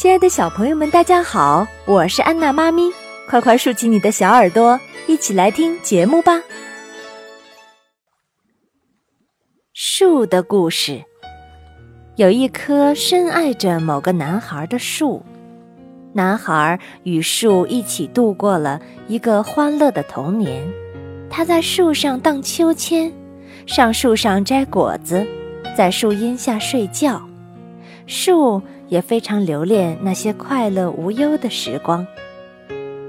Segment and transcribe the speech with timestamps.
[0.00, 2.90] 亲爱的小朋友们，大家好，我是安娜妈咪，
[3.28, 6.40] 快快竖起你的小耳朵，一起来听节目吧。
[9.74, 11.04] 树的故事，
[12.16, 15.22] 有一棵深爱着某个男孩的树，
[16.14, 20.66] 男孩与树一起度过了一个欢乐的童年。
[21.28, 23.12] 他在树上荡秋千，
[23.66, 25.26] 上树上摘果子，
[25.76, 27.20] 在树荫下睡觉。
[28.06, 32.06] 树也非常留恋那些快乐无忧的时光。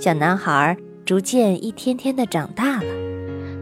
[0.00, 2.88] 小男孩逐渐一天天的长大了，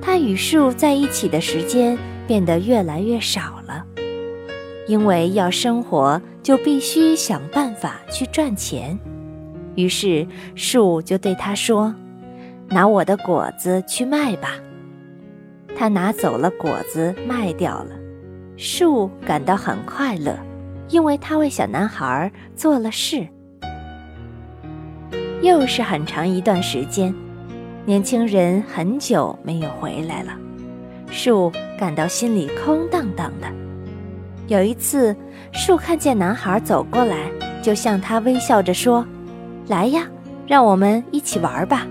[0.01, 3.85] 他与树在一起的时间变得越来越少了，
[4.88, 8.99] 因为要生活就必须想办法去赚钱。
[9.74, 11.95] 于是树就对他说
[12.71, 14.52] ：“拿我的果子去卖吧。”
[15.77, 17.91] 他拿走了果子，卖掉了，
[18.57, 20.38] 树感到很快乐。
[20.88, 23.27] 因为他为小男孩做了事，
[25.43, 27.15] 又是很长一段时间，
[27.85, 30.32] 年轻人很久没有回来了，
[31.10, 33.46] 树感到心里空荡荡的。
[34.46, 35.16] 有一次，
[35.52, 37.30] 树看见男孩走过来，
[37.62, 39.05] 就向他微笑着说
[39.68, 40.07] ：“来呀，
[40.46, 41.87] 让我们一起玩吧。”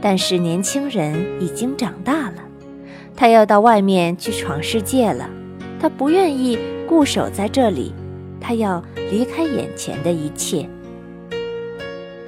[0.00, 2.36] 但是年轻人已经长大了，
[3.16, 5.28] 他要到外面去闯世界了，
[5.80, 6.56] 他不愿意。
[6.90, 7.94] 固守在这里，
[8.40, 10.68] 他要离开眼前的一切。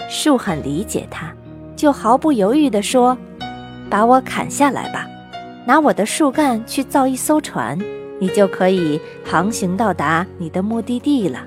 [0.08, 1.34] 树很理解他，
[1.74, 3.18] 就毫不犹豫地说
[3.90, 5.05] ：“把我砍下来吧，
[5.66, 7.77] 拿我的树干去造一艘船，
[8.20, 11.40] 你就可以航行到达你的目的地了。”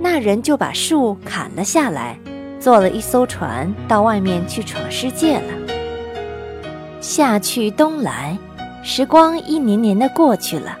[0.00, 2.18] 那人就把树砍了下来，
[2.58, 5.52] 做了一艘船，到外面去闯世界了。
[7.02, 8.38] 夏去冬来，
[8.82, 10.78] 时光一年年的过去了。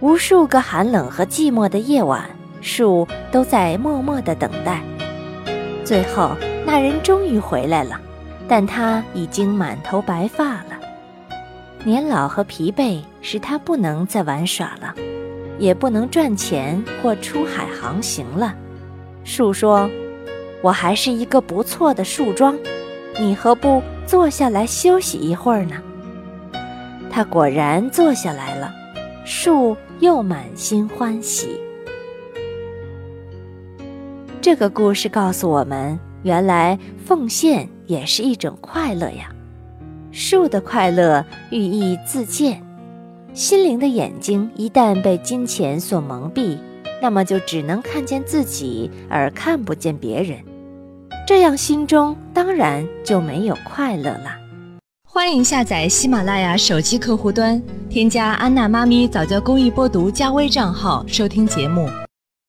[0.00, 2.28] 无数个寒冷和寂寞的夜晚，
[2.60, 4.82] 树都在默默的等待。
[5.84, 7.98] 最后，那人终于回来了，
[8.46, 10.78] 但他已经满头白发了。
[11.82, 14.94] 年老和疲惫使他不能再玩耍了，
[15.58, 18.54] 也不能赚钱或出海航行了。
[19.24, 19.88] 树说
[20.60, 22.54] ：“我还是一个不错的树桩，
[23.18, 25.76] 你何不坐下来休息一会儿呢？”
[27.10, 28.70] 他果然坐下来了。
[29.28, 31.60] 树又满心欢喜。
[34.40, 39.28] 这个故事告诉我们，原来奉献也是一种快乐呀。
[40.12, 42.62] 树的快乐寓意自见，
[43.34, 46.56] 心灵的眼睛一旦被金钱所蒙蔽，
[47.02, 50.38] 那么就只能看见自己，而看不见别人，
[51.26, 54.36] 这样心中当然就没有快乐了。
[55.04, 61.88] 欢迎下载喜马拉雅手机客户端，添加安娜妈咪早教公益播读加微账号收听节目。